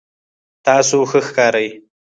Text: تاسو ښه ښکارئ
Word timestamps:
تاسو 0.65 0.97
ښه 1.09 1.19
ښکارئ 1.27 1.67